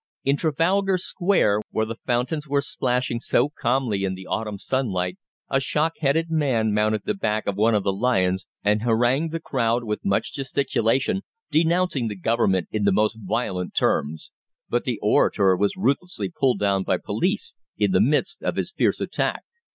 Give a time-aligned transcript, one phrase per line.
[0.23, 5.59] In Trafalgar Square, where the fountains were plashing so calmly in the autumn sunlight, a
[5.59, 9.83] shock headed man mounted the back of one of the lions and harangued the crowd
[9.83, 14.31] with much gesticulation, denouncing the Government in the most violent terms;
[14.67, 18.71] but the orator was ruthlessly pulled down by the police in the midst of his
[18.71, 19.43] fierce attack.